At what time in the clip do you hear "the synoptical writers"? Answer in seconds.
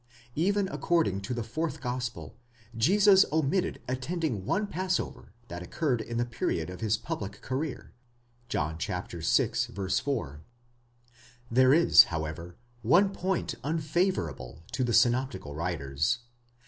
14.83-16.17